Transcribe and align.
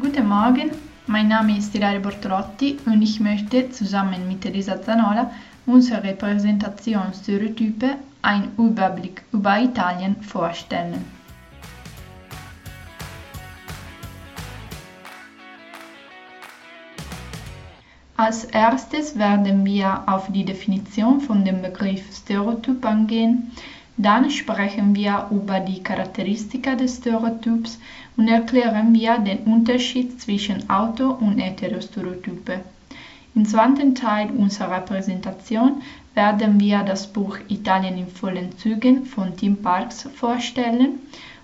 Guten 0.00 0.28
Morgen, 0.28 0.70
mein 1.08 1.26
Name 1.26 1.58
ist 1.58 1.74
Ilaria 1.74 1.98
Bortolotti 1.98 2.78
und 2.86 3.02
ich 3.02 3.18
möchte 3.18 3.68
zusammen 3.70 4.28
mit 4.28 4.44
Elisa 4.46 4.80
Zanola 4.80 5.32
unsere 5.66 6.12
Präsentation 6.12 7.12
Stereotype, 7.12 7.96
ein 8.22 8.52
Überblick 8.56 9.22
über 9.32 9.58
Italien 9.58 10.14
vorstellen. 10.22 11.04
Als 18.16 18.44
erstes 18.44 19.18
werden 19.18 19.64
wir 19.64 20.04
auf 20.06 20.30
die 20.30 20.44
Definition 20.44 21.20
von 21.20 21.44
dem 21.44 21.60
Begriff 21.60 22.04
Stereotyp 22.14 22.84
eingehen, 22.84 23.50
dann 23.98 24.30
sprechen 24.30 24.94
wir 24.94 25.26
über 25.32 25.58
die 25.58 25.82
Charakteristika 25.82 26.76
des 26.76 26.96
Stereotyps 26.96 27.78
und 28.16 28.28
erklären 28.28 28.94
wir 28.94 29.18
den 29.18 29.38
Unterschied 29.40 30.20
zwischen 30.20 30.70
Auto- 30.70 31.18
und 31.20 31.38
Heterostereotype. 31.38 32.60
Im 33.34 33.44
zweiten 33.44 33.96
Teil 33.96 34.30
unserer 34.30 34.80
Präsentation 34.80 35.82
werden 36.14 36.60
wir 36.60 36.82
das 36.84 37.08
Buch 37.08 37.38
Italien 37.48 37.98
in 37.98 38.06
vollen 38.08 38.56
Zügen 38.58 39.04
von 39.04 39.36
Tim 39.36 39.56
Parks 39.56 40.08
vorstellen 40.14 41.00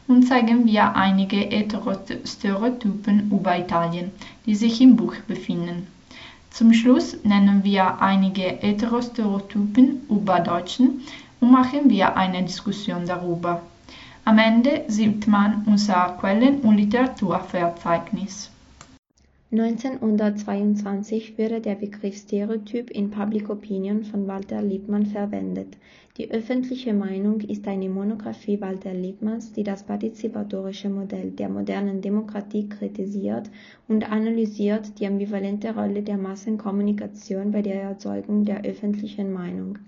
und 0.07 0.27
zeigen 0.27 0.65
wir 0.67 0.95
einige 0.95 1.37
Heterostereotypen 1.37 3.31
über 3.33 3.59
Italien, 3.59 4.13
die 4.47 4.55
sich 4.55 4.81
im 4.81 4.95
Buch 4.97 5.15
befinden. 5.27 5.89
Zum 6.51 6.73
Schluss 6.73 7.17
nennen 7.25 7.65
wir 7.65 8.01
einige 8.01 8.43
Heterostereotypen 8.43 10.03
über 10.09 10.39
Deutschen 10.39 11.01
machen 11.45 11.91
wir 11.91 12.17
eine 12.17 12.43
Diskussion 12.43 13.07
darüber. 13.07 13.63
Am 14.25 14.39
Ende 14.39 14.85
sieht 14.89 15.27
man 15.27 15.65
unser 15.67 16.17
Quellen- 16.19 16.61
und 16.61 16.77
Literaturverzeichnis. 16.77 18.51
1922 19.53 21.39
wurde 21.39 21.61
der 21.61 21.77
Begriff 21.77 22.17
Stereotyp 22.17 22.91
in 22.91 23.11
Public 23.11 23.51
Opinion 23.51 24.03
von 24.03 24.27
Walter 24.27 24.61
Lippmann 24.61 25.07
verwendet. 25.07 25.77
Die 26.17 26.31
öffentliche 26.31 26.93
Meinung 26.93 27.41
ist 27.41 27.69
eine 27.69 27.89
Monographie 27.89 28.61
Walter 28.61 28.95
Lippmanns, 28.95 29.53
die 29.53 29.63
das 29.63 29.85
partizipatorische 29.85 30.89
Modell 30.89 31.31
der 31.31 31.49
modernen 31.49 32.01
Demokratie 32.01 32.69
kritisiert 32.69 33.51
und 33.87 34.11
analysiert 34.11 34.99
die 34.99 35.07
ambivalente 35.07 35.75
Rolle 35.75 36.03
der 36.03 36.17
Massenkommunikation 36.17 37.53
bei 37.53 37.63
der 37.63 37.83
Erzeugung 37.83 38.45
der 38.45 38.65
öffentlichen 38.65 39.33
Meinung. 39.33 39.79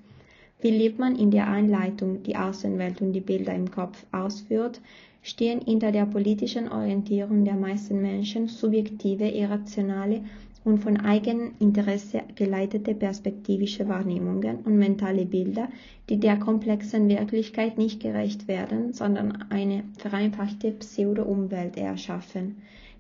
Wie 0.61 0.71
Lippmann 0.71 1.17
in 1.17 1.31
der 1.31 1.49
Einleitung 1.49 2.23
die 2.23 2.37
Außenwelt 2.37 3.03
und 3.03 3.13
die 3.13 3.21
Bilder 3.21 3.55
im 3.55 3.71
Kopf 3.71 4.07
ausführt, 4.11 4.81
stehen 5.23 5.61
hinter 5.61 5.93
der 5.93 6.07
politischen 6.07 6.71
Orientierung 6.71 7.45
der 7.45 7.57
meisten 7.57 8.01
Menschen 8.01 8.49
subjektive, 8.49 9.29
irrationale 9.29 10.23
und 10.65 10.79
von 10.79 10.97
eigenem 10.97 11.53
Interesse 11.61 12.23
geleitete 12.35 12.95
perspektivische 12.95 13.89
Wahrnehmungen 13.89 14.59
und 14.65 14.79
mentale 14.79 15.27
Bilder, 15.27 15.69
die 16.09 16.19
der 16.19 16.39
komplexen 16.39 17.09
Wirklichkeit 17.09 17.79
nicht 17.79 18.01
gerecht 18.01 18.49
werden, 18.49 18.93
sondern 18.93 19.45
eine 19.51 19.85
vereinfachte 19.99 20.73
Pseudo-Umwelt 20.73 21.77
erschaffen. 21.77 22.57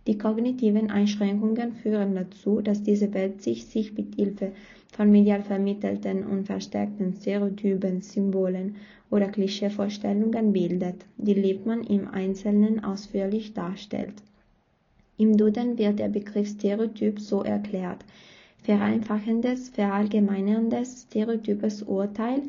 Die 0.07 0.19
kognitiven 0.19 0.91
Einschränkungen 0.91 1.73
führen 1.73 2.15
dazu, 2.15 2.61
dass 2.61 2.83
diese 2.83 3.13
Welt 3.13 3.43
sich, 3.43 3.67
sich 3.67 3.93
mit 3.95 4.15
Hilfe 4.15 4.53
von 4.93 5.11
medial 5.11 5.43
vermittelten 5.43 6.25
und 6.25 6.47
verstärkten 6.47 7.13
Stereotypen, 7.13 8.01
Symbolen 8.03 8.77
oder 9.11 9.27
Klischeevorstellungen 9.27 10.53
bildet, 10.53 11.05
die 11.17 11.35
Lippmann 11.35 11.83
im 11.83 12.07
Einzelnen 12.09 12.85
ausführlich 12.85 13.53
darstellt. 13.53 14.15
Im 15.19 15.37
Duden 15.37 15.77
wird 15.77 15.99
der 15.99 16.09
Begriff 16.09 16.49
Stereotyp 16.51 17.19
so 17.19 17.43
erklärt: 17.43 18.05
vereinfachendes, 18.63 19.71
verallgemeinerndes, 19.71 21.07
stereotypes 21.09 21.83
Urteil, 21.83 22.43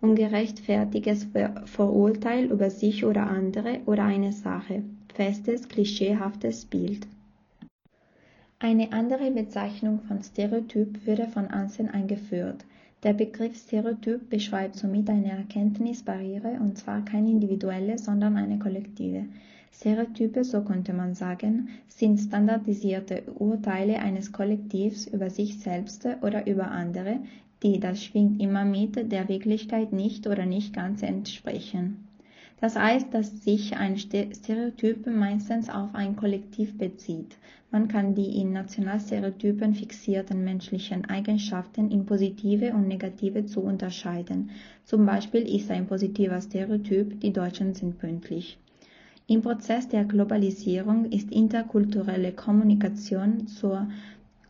ungerechtfertigtes 0.00 1.26
Vorurteil 1.66 2.46
über 2.46 2.70
sich 2.70 3.04
oder 3.04 3.26
andere 3.26 3.80
oder 3.86 4.04
eine 4.04 4.32
Sache, 4.32 4.82
festes, 5.14 5.68
klischeehaftes 5.68 6.64
Bild. 6.66 7.06
Eine 8.58 8.92
andere 8.92 9.30
Bezeichnung 9.30 10.00
von 10.06 10.22
Stereotyp 10.22 11.06
wurde 11.06 11.26
von 11.26 11.48
Ansen 11.48 11.88
eingeführt. 11.88 12.64
Der 13.02 13.12
Begriff 13.12 13.56
Stereotyp 13.56 14.30
beschreibt 14.30 14.76
somit 14.76 15.10
eine 15.10 15.32
Erkenntnisbarriere 15.32 16.60
und 16.60 16.78
zwar 16.78 17.04
keine 17.04 17.30
individuelle, 17.30 17.98
sondern 17.98 18.36
eine 18.36 18.60
kollektive. 18.60 19.24
Stereotype, 19.74 20.44
so 20.44 20.62
könnte 20.62 20.92
man 20.92 21.14
sagen, 21.14 21.70
sind 21.88 22.20
standardisierte 22.20 23.22
Urteile 23.38 23.98
eines 23.98 24.30
Kollektivs 24.30 25.08
über 25.08 25.30
sich 25.30 25.58
selbst 25.58 26.06
oder 26.20 26.46
über 26.46 26.70
andere, 26.70 27.18
die, 27.62 27.80
das 27.80 28.04
schwingt 28.04 28.40
immer 28.40 28.64
mit, 28.64 29.10
der 29.10 29.28
Wirklichkeit 29.28 29.92
nicht 29.92 30.26
oder 30.26 30.46
nicht 30.46 30.72
ganz 30.72 31.02
entsprechen. 31.02 32.06
Das 32.62 32.76
heißt, 32.76 33.12
dass 33.12 33.42
sich 33.42 33.76
ein 33.76 33.98
Stereotyp 33.98 35.08
meistens 35.08 35.68
auf 35.68 35.96
ein 35.96 36.14
Kollektiv 36.14 36.78
bezieht. 36.78 37.36
Man 37.72 37.88
kann 37.88 38.14
die 38.14 38.38
in 38.40 38.52
Nationalstereotypen 38.52 39.74
fixierten 39.74 40.44
menschlichen 40.44 41.04
Eigenschaften 41.06 41.90
in 41.90 42.06
positive 42.06 42.72
und 42.72 42.86
negative 42.86 43.46
zu 43.46 43.62
unterscheiden. 43.62 44.50
Zum 44.84 45.04
Beispiel 45.04 45.42
ist 45.52 45.72
ein 45.72 45.88
positiver 45.88 46.40
Stereotyp, 46.40 47.20
die 47.20 47.32
Deutschen 47.32 47.74
sind 47.74 47.98
pünktlich. 47.98 48.58
Im 49.26 49.42
Prozess 49.42 49.88
der 49.88 50.04
Globalisierung 50.04 51.06
ist 51.10 51.32
interkulturelle 51.32 52.30
Kommunikation 52.30 53.48
zur 53.48 53.88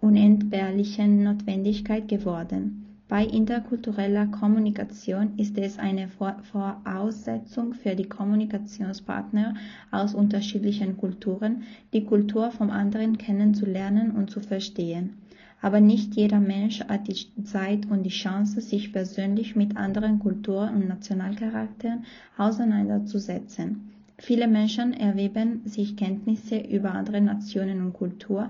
unentbehrlichen 0.03 1.23
Notwendigkeit 1.23 2.09
geworden. 2.09 2.82
Bei 3.13 3.27
interkultureller 3.27 4.27
Kommunikation 4.29 5.35
ist 5.37 5.59
es 5.59 5.79
eine 5.79 6.09
Voraussetzung 6.09 7.75
für 7.75 7.95
die 7.95 8.09
Kommunikationspartner 8.09 9.53
aus 9.91 10.15
unterschiedlichen 10.15 10.97
Kulturen, 10.97 11.65
die 11.93 12.07
Kultur 12.07 12.51
vom 12.53 12.71
anderen 12.71 13.19
kennenzulernen 13.19 14.13
und 14.13 14.31
zu 14.31 14.41
verstehen. 14.41 15.19
Aber 15.61 15.79
nicht 15.83 16.15
jeder 16.15 16.41
Mensch 16.41 16.81
hat 16.89 17.07
die 17.07 17.45
Zeit 17.45 17.85
und 17.91 18.05
die 18.05 18.09
Chance, 18.09 18.63
sich 18.63 18.95
persönlich 18.95 19.57
mit 19.57 19.77
anderen 19.77 20.19
Kulturen 20.19 20.75
und 20.75 20.89
Nationalcharakteren 20.89 22.07
auseinanderzusetzen. 22.39 23.91
Viele 24.17 24.49
Menschen 24.49 24.95
erwerben 24.95 25.61
sich 25.67 25.97
Kenntnisse 25.97 26.57
über 26.57 26.93
andere 26.93 27.21
Nationen 27.21 27.83
und 27.85 27.93
Kultur, 27.93 28.49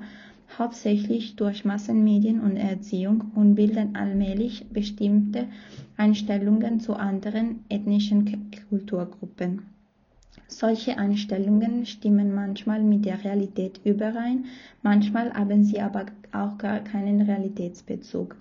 hauptsächlich 0.58 1.36
durch 1.36 1.64
Massenmedien 1.64 2.40
und 2.40 2.56
Erziehung 2.56 3.30
und 3.34 3.54
bilden 3.54 3.96
allmählich 3.96 4.66
bestimmte 4.70 5.46
Einstellungen 5.96 6.80
zu 6.80 6.94
anderen 6.94 7.64
ethnischen 7.68 8.50
Kulturgruppen. 8.68 9.62
Solche 10.48 10.98
Einstellungen 10.98 11.86
stimmen 11.86 12.34
manchmal 12.34 12.82
mit 12.82 13.04
der 13.04 13.24
Realität 13.24 13.80
überein, 13.84 14.44
manchmal 14.82 15.32
haben 15.32 15.64
sie 15.64 15.80
aber 15.80 16.06
auch 16.32 16.58
gar 16.58 16.80
keinen 16.80 17.22
Realitätsbezug. 17.22 18.36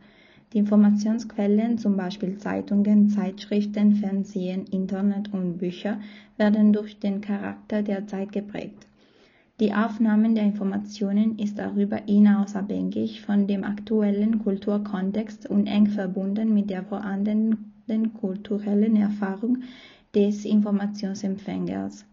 Die 0.53 0.57
Informationsquellen, 0.57 1.77
zum 1.77 1.95
Beispiel 1.95 2.37
Zeitungen, 2.37 3.07
Zeitschriften, 3.07 3.95
Fernsehen, 3.95 4.65
Internet 4.67 5.33
und 5.33 5.57
Bücher, 5.57 6.01
werden 6.37 6.73
durch 6.73 6.99
den 6.99 7.21
Charakter 7.21 7.81
der 7.81 8.05
Zeit 8.07 8.33
geprägt. 8.33 8.85
Die 9.61 9.75
Aufnahme 9.75 10.33
der 10.33 10.41
Informationen 10.41 11.37
ist 11.37 11.59
darüber 11.59 11.97
hinaus 12.07 12.55
abhängig 12.55 13.21
von 13.21 13.45
dem 13.45 13.63
aktuellen 13.63 14.39
Kulturkontext 14.39 15.47
und 15.47 15.67
eng 15.67 15.85
verbunden 15.85 16.51
mit 16.51 16.71
der 16.71 16.81
vorhandenen 16.81 18.11
kulturellen 18.19 18.95
Erfahrung 18.95 19.59
des 20.15 20.45
Informationsempfängers. 20.45 22.05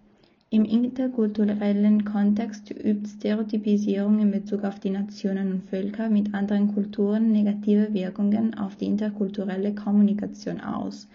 Im 0.50 0.66
interkulturellen 0.66 2.04
Kontext 2.04 2.70
übt 2.70 3.08
Stereotypisierung 3.08 4.18
in 4.18 4.30
Bezug 4.30 4.64
auf 4.64 4.78
die 4.78 4.90
Nationen 4.90 5.52
und 5.52 5.64
Völker 5.64 6.10
mit 6.10 6.34
anderen 6.34 6.74
Kulturen 6.74 7.32
negative 7.32 7.94
Wirkungen 7.94 8.58
auf 8.58 8.76
die 8.76 8.88
interkulturelle 8.88 9.74
Kommunikation 9.74 10.60
aus. 10.60 11.08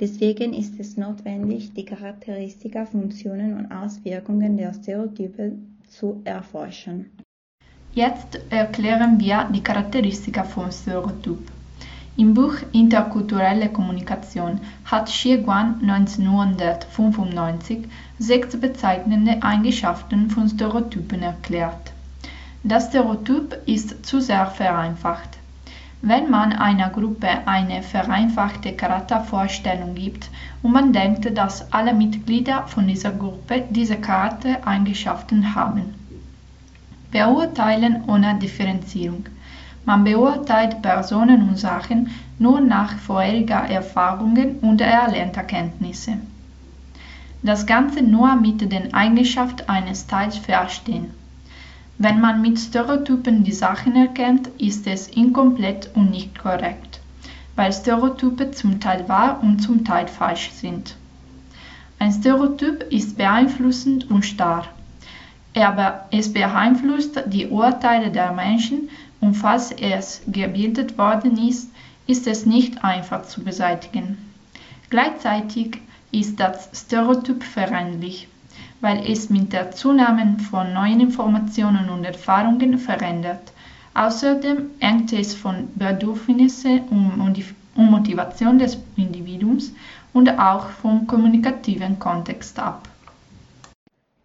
Deswegen 0.00 0.52
ist 0.52 0.78
es 0.78 0.98
notwendig, 0.98 1.72
die 1.72 1.86
Charakteristika, 1.86 2.84
Funktionen 2.84 3.56
und 3.56 3.72
Auswirkungen 3.72 4.58
der 4.58 4.74
Stereotype 4.74 5.56
zu 5.88 6.20
erforschen. 6.24 7.10
Jetzt 7.92 8.38
erklären 8.50 9.18
wir 9.18 9.48
die 9.52 9.62
Charakteristika 9.62 10.44
von 10.44 10.70
Stereotyp. 10.70 11.50
Im 12.16 12.34
Buch 12.34 12.54
Interkulturelle 12.72 13.68
Kommunikation 13.68 14.60
hat 14.84 15.06
Xie 15.06 15.38
Guan 15.38 15.80
1995 15.82 17.88
sechs 18.18 18.60
bezeichnende 18.60 19.42
Eigenschaften 19.42 20.28
von 20.28 20.48
Stereotypen 20.48 21.22
erklärt. 21.22 21.92
Das 22.64 22.88
Stereotyp 22.88 23.56
ist 23.66 24.04
zu 24.04 24.20
sehr 24.20 24.46
vereinfacht. 24.46 25.37
Wenn 26.00 26.30
man 26.30 26.52
einer 26.52 26.90
Gruppe 26.90 27.28
eine 27.46 27.82
vereinfachte 27.82 28.72
Charaktervorstellung 28.72 29.96
gibt 29.96 30.30
und 30.62 30.72
man 30.72 30.92
denkt, 30.92 31.36
dass 31.36 31.72
alle 31.72 31.92
Mitglieder 31.92 32.68
von 32.68 32.86
dieser 32.86 33.10
Gruppe 33.10 33.64
diese 33.70 33.96
Charaktereigenschaften 33.96 35.56
haben. 35.56 35.94
Beurteilen 37.10 38.04
ohne 38.06 38.38
Differenzierung. 38.38 39.24
Man 39.84 40.04
beurteilt 40.04 40.82
Personen 40.82 41.48
und 41.48 41.58
Sachen 41.58 42.10
nur 42.38 42.60
nach 42.60 42.96
vorheriger 42.98 43.68
Erfahrungen 43.68 44.58
und 44.60 44.80
erlernter 44.80 45.42
Kenntnisse. 45.42 46.18
Das 47.42 47.66
Ganze 47.66 48.02
nur 48.02 48.36
mit 48.36 48.60
den 48.70 48.94
Eigenschaften 48.94 49.68
eines 49.68 50.06
Teils 50.06 50.36
verstehen. 50.36 51.10
Wenn 52.00 52.20
man 52.20 52.40
mit 52.40 52.60
Stereotypen 52.60 53.42
die 53.42 53.52
Sachen 53.52 53.96
erkennt, 53.96 54.46
ist 54.58 54.86
es 54.86 55.08
inkomplett 55.08 55.90
und 55.94 56.12
nicht 56.12 56.38
korrekt, 56.38 57.00
weil 57.56 57.72
Stereotype 57.72 58.52
zum 58.52 58.78
Teil 58.78 59.08
wahr 59.08 59.40
und 59.42 59.58
zum 59.58 59.84
Teil 59.84 60.06
falsch 60.06 60.52
sind. 60.52 60.94
Ein 61.98 62.12
Stereotyp 62.12 62.84
ist 62.92 63.18
beeinflussend 63.18 64.08
und 64.12 64.24
starr. 64.24 64.68
Es 66.12 66.32
beeinflusst 66.32 67.20
die 67.26 67.48
Urteile 67.48 68.12
der 68.12 68.30
Menschen 68.32 68.88
und 69.20 69.34
falls 69.34 69.72
es 69.72 70.22
gebildet 70.28 70.96
worden 70.98 71.36
ist, 71.48 71.68
ist 72.06 72.28
es 72.28 72.46
nicht 72.46 72.84
einfach 72.84 73.26
zu 73.26 73.42
beseitigen. 73.42 74.18
Gleichzeitig 74.88 75.80
ist 76.12 76.38
das 76.38 76.68
Stereotyp 76.72 77.42
veränderlich, 77.42 78.28
weil 78.80 79.10
es 79.10 79.30
mit 79.30 79.52
der 79.52 79.72
Zunahme 79.72 80.36
von 80.50 80.72
neuen 80.72 81.00
Informationen 81.00 81.90
und 81.90 82.04
Erfahrungen 82.04 82.78
verändert. 82.78 83.52
Außerdem 83.94 84.70
hängt 84.78 85.12
es 85.12 85.34
von 85.34 85.68
Bedürfnissen 85.74 86.82
und 86.88 87.42
Motivation 87.74 88.58
des 88.58 88.78
Individuums 88.96 89.72
und 90.12 90.28
auch 90.38 90.68
vom 90.70 91.06
kommunikativen 91.06 91.98
Kontext 91.98 92.58
ab. 92.58 92.88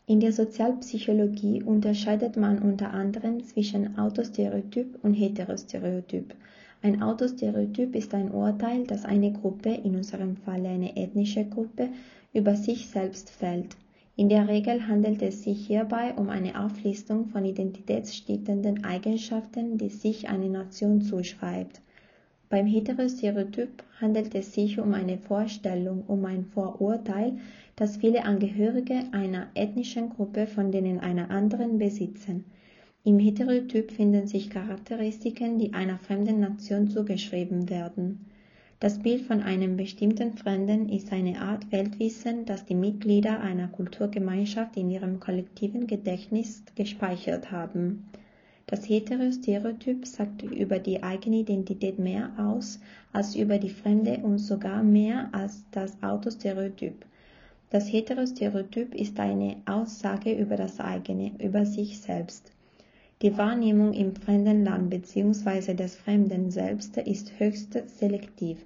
In 0.05 0.19
der 0.19 0.33
Sozialpsychologie 0.33 1.63
unterscheidet 1.63 2.35
man 2.35 2.59
unter 2.59 2.93
anderem 2.93 3.43
zwischen 3.45 3.97
Autostereotyp 3.97 4.99
und 5.01 5.13
Heterostereotyp. 5.13 6.35
Ein 6.81 7.01
Autostereotyp 7.01 7.95
ist 7.95 8.13
ein 8.13 8.29
Urteil, 8.29 8.85
das 8.85 9.05
eine 9.05 9.31
Gruppe, 9.31 9.69
in 9.69 9.95
unserem 9.95 10.35
Fall 10.35 10.65
eine 10.65 10.97
ethnische 10.97 11.45
Gruppe, 11.45 11.87
über 12.33 12.55
sich 12.55 12.89
selbst 12.89 13.29
fällt. 13.29 13.77
In 14.15 14.29
der 14.29 14.47
Regel 14.47 14.87
handelt 14.87 15.23
es 15.23 15.41
sich 15.41 15.65
hierbei 15.65 16.13
um 16.13 16.29
eine 16.29 16.63
Auflistung 16.63 17.25
von 17.29 17.45
identitätsstiftenden 17.45 18.83
Eigenschaften, 18.83 19.79
die 19.79 19.89
sich 19.89 20.29
eine 20.29 20.49
Nation 20.49 21.01
zuschreibt. 21.01 21.81
Beim 22.47 22.67
Heterostereotyp 22.67 23.83
handelt 23.99 24.35
es 24.35 24.53
sich 24.53 24.79
um 24.79 24.93
eine 24.93 25.17
Vorstellung, 25.17 26.03
um 26.07 26.25
ein 26.25 26.45
Vorurteil, 26.45 27.39
das 27.75 27.97
viele 27.97 28.23
Angehörige 28.25 28.99
einer 29.13 29.47
ethnischen 29.55 30.09
Gruppe 30.11 30.45
von 30.45 30.71
denen 30.71 30.99
einer 30.99 31.31
anderen 31.31 31.79
besitzen. 31.79 32.45
Im 33.03 33.17
Heterotyp 33.17 33.91
finden 33.91 34.27
sich 34.27 34.51
Charakteristiken, 34.51 35.57
die 35.57 35.73
einer 35.73 35.97
fremden 35.97 36.39
Nation 36.39 36.87
zugeschrieben 36.87 37.67
werden. 37.67 38.25
Das 38.83 38.99
Bild 38.99 39.21
von 39.21 39.41
einem 39.41 39.77
bestimmten 39.77 40.33
Fremden 40.33 40.89
ist 40.89 41.13
eine 41.13 41.39
Art 41.39 41.71
Weltwissen, 41.71 42.43
das 42.45 42.65
die 42.65 42.75
Mitglieder 42.75 43.39
einer 43.39 43.69
Kulturgemeinschaft 43.69 44.75
in 44.75 44.91
ihrem 44.91 45.21
kollektiven 45.21 45.87
Gedächtnis 45.87 46.65
gespeichert 46.75 47.49
haben. 47.49 48.09
Das 48.67 48.89
Heterostereotyp 48.89 50.05
sagt 50.05 50.43
über 50.43 50.79
die 50.79 51.01
eigene 51.01 51.37
Identität 51.37 51.97
mehr 51.97 52.31
aus 52.37 52.81
als 53.13 53.37
über 53.37 53.57
die 53.57 53.69
fremde 53.69 54.17
und 54.17 54.39
sogar 54.39 54.83
mehr 54.83 55.29
als 55.31 55.63
das 55.71 56.03
Autostereotyp. 56.03 57.05
Das 57.69 57.89
Heterostereotyp 57.89 58.93
ist 58.95 59.17
eine 59.17 59.61
Aussage 59.65 60.33
über 60.33 60.57
das 60.57 60.81
eigene, 60.81 61.31
über 61.41 61.65
sich 61.65 62.01
selbst. 62.01 62.52
Die 63.23 63.37
Wahrnehmung 63.37 63.93
im 63.93 64.13
fremden 64.13 64.65
Land 64.65 64.89
bzw. 64.89 65.75
des 65.75 65.95
Fremden 65.95 66.51
selbst 66.51 66.97
ist 66.97 67.31
höchst 67.39 67.71
selektiv. 67.87 68.57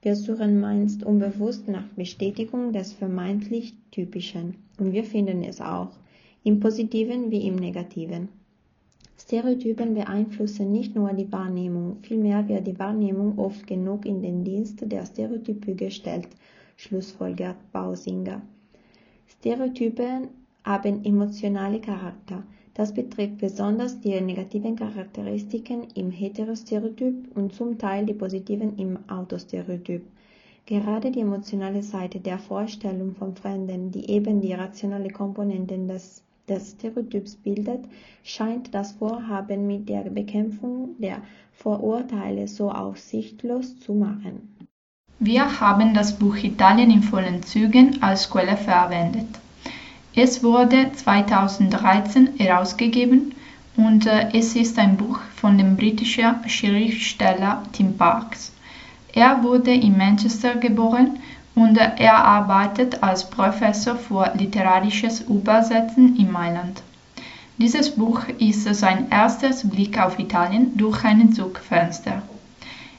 Wir 0.00 0.16
suchen 0.16 0.60
meist 0.60 1.02
unbewusst 1.04 1.68
nach 1.68 1.86
Bestätigung 1.94 2.72
des 2.72 2.94
vermeintlich 2.94 3.74
Typischen 3.90 4.54
und 4.78 4.94
wir 4.94 5.04
finden 5.04 5.44
es 5.44 5.60
auch, 5.60 5.90
im 6.42 6.58
positiven 6.58 7.30
wie 7.30 7.46
im 7.46 7.56
negativen. 7.56 8.30
Stereotypen 9.18 9.92
beeinflussen 9.92 10.72
nicht 10.72 10.94
nur 10.94 11.12
die 11.12 11.30
Wahrnehmung, 11.30 11.98
vielmehr 12.00 12.48
wird 12.48 12.66
die 12.66 12.78
Wahrnehmung 12.78 13.38
oft 13.38 13.66
genug 13.66 14.06
in 14.06 14.22
den 14.22 14.42
Dienst 14.42 14.90
der 14.90 15.04
Stereotype 15.04 15.74
gestellt 15.74 16.28
schlussfolgert 16.78 17.56
Bausinger. 17.72 18.40
Stereotypen 19.26 20.28
haben 20.64 21.04
emotionale 21.04 21.80
Charakter. 21.80 22.42
Das 22.74 22.94
betrifft 22.94 23.38
besonders 23.38 24.00
die 24.00 24.20
negativen 24.20 24.76
Charakteristiken 24.76 25.88
im 25.94 26.10
Heterostereotyp 26.10 27.36
und 27.36 27.52
zum 27.52 27.76
Teil 27.76 28.06
die 28.06 28.14
positiven 28.14 28.78
im 28.78 28.98
Autostereotyp. 29.08 30.02
Gerade 30.66 31.10
die 31.10 31.20
emotionale 31.22 31.82
Seite 31.82 32.20
der 32.20 32.38
Vorstellung 32.38 33.14
von 33.14 33.34
Fremden, 33.34 33.90
die 33.90 34.10
eben 34.10 34.40
die 34.40 34.52
rationale 34.52 35.08
Komponenten 35.08 35.88
des, 35.88 36.22
des 36.48 36.72
Stereotyps 36.72 37.36
bildet, 37.36 37.80
scheint 38.22 38.74
das 38.74 38.92
Vorhaben 38.92 39.66
mit 39.66 39.88
der 39.88 40.02
Bekämpfung 40.02 40.90
der 40.98 41.22
Vorurteile 41.52 42.46
so 42.46 42.70
aussichtlos 42.70 43.80
zu 43.80 43.94
machen. 43.94 44.54
Wir 45.18 45.60
haben 45.60 45.94
das 45.94 46.16
Buch 46.16 46.36
Italien 46.36 46.92
in 46.92 47.02
vollen 47.02 47.42
Zügen 47.42 48.00
als 48.02 48.30
Quelle 48.30 48.56
verwendet. 48.56 49.26
Es 50.20 50.42
wurde 50.42 50.90
2013 50.92 52.30
herausgegeben 52.38 53.36
und 53.76 54.04
äh, 54.04 54.30
es 54.32 54.56
ist 54.56 54.76
ein 54.76 54.96
Buch 54.96 55.20
von 55.36 55.56
dem 55.56 55.76
britischen 55.76 56.34
Schriftsteller 56.48 57.62
Tim 57.70 57.96
Parks. 57.96 58.52
Er 59.12 59.44
wurde 59.44 59.72
in 59.72 59.96
Manchester 59.96 60.56
geboren 60.56 61.20
und 61.54 61.76
er 61.76 62.16
arbeitet 62.16 63.00
als 63.00 63.30
Professor 63.30 63.94
für 63.94 64.32
literarisches 64.36 65.20
Übersetzen 65.20 66.16
in 66.16 66.32
Mailand. 66.32 66.82
Dieses 67.56 67.90
Buch 67.90 68.22
ist 68.40 68.64
sein 68.74 69.06
erstes 69.10 69.70
Blick 69.70 70.04
auf 70.04 70.18
Italien 70.18 70.76
durch 70.76 71.04
ein 71.04 71.32
Zugfenster. 71.32 72.22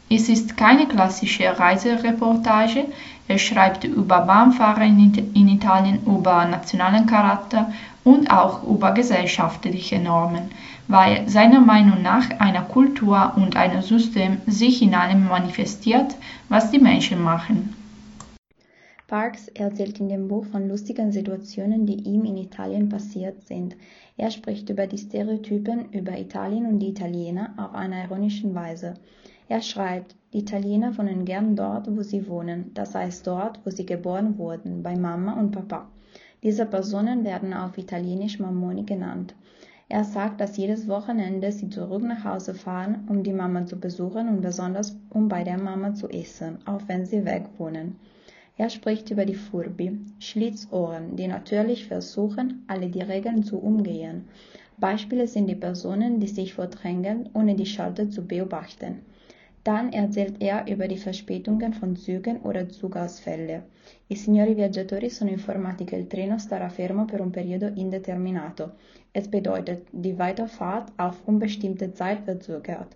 Es 0.10 0.30
ist 0.30 0.56
keine 0.56 0.88
klassische 0.88 1.60
Reisereportage, 1.60 2.86
er 3.30 3.38
schreibt 3.38 3.84
über 3.84 4.22
Bahnfahrer 4.22 4.84
in 4.84 5.48
Italien, 5.48 6.00
über 6.06 6.46
nationalen 6.46 7.06
Charakter 7.06 7.72
und 8.04 8.32
auch 8.32 8.64
über 8.64 8.92
gesellschaftliche 8.92 10.00
Normen, 10.00 10.50
weil 10.88 11.30
seiner 11.30 11.62
Meinung 11.62 12.02
nach 12.02 12.28
eine 12.40 12.64
Kultur 12.64 13.34
und 13.36 13.56
ein 13.56 13.84
System 13.84 14.40
sich 14.48 14.82
in 14.82 14.96
allem 14.96 15.28
manifestiert, 15.28 16.16
was 16.50 16.72
die 16.72 16.80
Menschen 16.80 17.22
machen. 17.22 17.76
Parks 19.06 19.48
erzählt 19.50 20.00
in 20.00 20.10
dem 20.10 20.28
Buch 20.28 20.46
von 20.46 20.68
lustigen 20.68 21.12
Situationen, 21.12 21.86
die 21.86 22.02
ihm 22.10 22.26
in 22.26 22.38
Italien 22.38 22.90
passiert 22.90 23.44
sind. 23.48 23.76
Er 24.18 24.32
spricht 24.32 24.72
über 24.72 24.88
die 24.88 24.98
Stereotypen 24.98 25.92
über 25.92 26.18
Italien 26.18 26.66
und 26.66 26.80
die 26.80 26.90
Italiener 26.90 27.54
auf 27.58 27.76
eine 27.76 28.06
ironische 28.06 28.54
Weise. 28.56 28.96
Er 29.52 29.64
schreibt, 29.64 30.16
die 30.32 30.42
Italiener 30.42 30.96
wohnen 30.96 31.26
gern 31.26 31.56
dort, 31.56 31.88
wo 31.90 32.04
sie 32.04 32.28
wohnen, 32.28 32.70
das 32.76 32.94
heißt 32.94 33.26
dort, 33.26 33.60
wo 33.66 33.72
sie 33.72 33.84
geboren 33.84 34.38
wurden, 34.38 34.84
bei 34.84 34.96
Mama 34.96 35.34
und 35.34 35.50
Papa. 35.50 35.90
Diese 36.44 36.68
Personen 36.68 37.24
werden 37.24 37.56
auf 37.56 37.76
Italienisch 37.80 38.38
Mammoni 38.38 38.84
genannt. 38.84 39.34
Er 39.88 40.04
sagt, 40.04 40.40
dass 40.40 40.58
jedes 40.58 40.88
Wochenende 40.88 41.52
sie 41.52 41.72
zurück 41.72 42.04
nach 42.04 42.24
Hause 42.26 42.54
fahren, 42.54 43.08
um 43.10 43.24
die 43.24 43.34
Mama 43.34 43.66
zu 43.66 43.80
besuchen 43.80 44.30
und 44.30 44.42
besonders 44.42 44.96
um 45.10 45.28
bei 45.28 45.44
der 45.44 45.58
Mama 45.58 45.96
zu 45.96 46.08
essen, 46.10 46.60
auch 46.68 46.84
wenn 46.86 47.08
sie 47.08 47.26
weg 47.26 47.46
wohnen. 47.58 47.96
Er 48.56 48.70
spricht 48.70 49.10
über 49.10 49.26
die 49.26 49.34
Furbi, 49.34 50.00
Schlitzohren, 50.20 51.16
die 51.16 51.28
natürlich 51.28 51.88
versuchen, 51.88 52.66
alle 52.68 52.90
die 52.90 53.02
Regeln 53.02 53.42
zu 53.42 53.58
umgehen. 53.58 54.26
Beispiele 54.78 55.28
sind 55.28 55.48
die 55.48 55.56
Personen, 55.56 56.20
die 56.20 56.28
sich 56.28 56.54
verdrängen, 56.54 57.30
ohne 57.34 57.56
die 57.56 57.66
Schalter 57.66 58.12
zu 58.12 58.28
beobachten. 58.28 59.00
Dann 59.64 59.92
erzählt 59.92 60.42
er 60.42 60.68
über 60.68 60.88
die 60.88 60.98
Verspätungen 60.98 61.74
von 61.74 61.96
Zügen 61.96 62.42
oder 62.42 62.70
Zugausfälle. 62.70 63.64
I 64.08 64.16
signori 64.16 64.56
viaggiatori 64.56 65.10
sono 65.10 65.32
informati 65.32 65.84
che 65.84 65.98
il 65.98 66.08
treno 66.08 66.38
starà 66.38 66.70
fermo 66.70 67.06
per 67.06 67.20
un 67.20 67.30
periodo 67.30 67.68
indeterminato. 67.76 68.72
Es 69.12 69.28
bedeutet, 69.28 69.88
die 69.92 70.18
Weiterfahrt 70.18 70.94
auf 70.98 71.28
unbestimmte 71.28 71.92
Zeit 71.94 72.24
verzögert. 72.24 72.96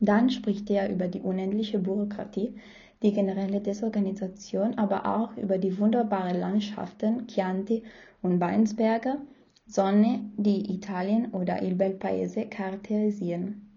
Dann 0.00 0.30
spricht 0.30 0.70
er 0.70 0.90
über 0.90 1.06
die 1.06 1.20
unendliche 1.20 1.78
Bürokratie, 1.78 2.54
die 3.02 3.12
generelle 3.12 3.60
Desorganisation, 3.60 4.76
aber 4.76 5.06
auch 5.06 5.36
über 5.36 5.58
die 5.58 5.78
wunderbaren 5.78 6.40
Landschaften 6.40 7.26
Chianti 7.28 7.82
und 8.22 8.40
Weinsberger, 8.40 9.18
Sonne, 9.66 10.20
die 10.36 10.74
Italien 10.74 11.30
oder 11.32 11.62
Il 11.62 11.76
Bel 11.76 11.92
Paese 11.92 12.46
charakterisieren. 12.46 13.69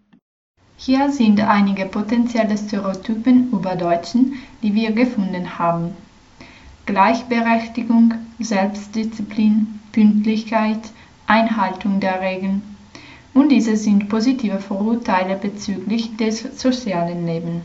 Hier 0.77 1.11
sind 1.11 1.39
einige 1.39 1.85
potenzielle 1.85 2.57
Stereotypen 2.57 3.49
über 3.51 3.75
Deutschen, 3.75 4.33
die 4.61 4.73
wir 4.73 4.91
gefunden 4.91 5.57
haben. 5.59 5.95
Gleichberechtigung, 6.85 8.13
Selbstdisziplin, 8.39 9.79
Pünktlichkeit, 9.91 10.91
Einhaltung 11.27 11.99
der 11.99 12.19
Regeln, 12.19 12.61
Und 13.33 13.49
diese 13.49 13.75
sind 13.75 14.09
positive 14.09 14.59
Vorurteile 14.59 15.35
bezüglich 15.35 16.15
des 16.17 16.41
sozialen 16.59 17.25
Lebens. 17.25 17.63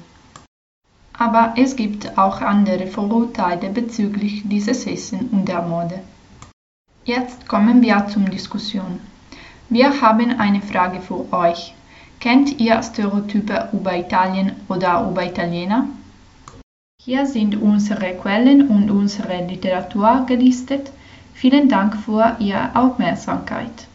Aber 1.13 1.55
es 1.57 1.77
gibt 1.77 2.17
auch 2.17 2.41
andere 2.41 2.87
Vorurteile 2.87 3.69
bezüglich 3.71 4.45
dieses 4.47 4.87
Essen 4.87 5.29
und 5.31 5.47
der 5.47 5.63
Mode. 5.63 6.01
Jetzt 7.05 7.49
kommen 7.49 7.83
wir 7.83 8.07
zur 8.07 8.23
Diskussion. 8.23 9.01
Wir 9.69 10.01
haben 10.01 10.39
eine 10.39 10.63
Frage 10.63 11.01
für 11.01 11.31
euch. 11.33 11.75
Kennt 12.21 12.61
ihr 12.61 12.83
Stereotype 12.83 13.69
über 13.73 13.97
Italien 13.97 14.53
oder 14.69 15.09
über 15.09 15.25
Italiener? 15.25 15.89
Hier 17.01 17.27
sind 17.27 17.57
unsere 17.61 18.15
Quellen 18.15 18.69
und 18.69 18.91
unsere 18.91 19.47
Literatur 19.47 20.25
gelistet. 20.27 20.91
Vielen 21.35 21.69
Dank 21.69 21.97
für 21.97 22.37
Ihre 22.41 22.75
Aufmerksamkeit. 22.75 23.89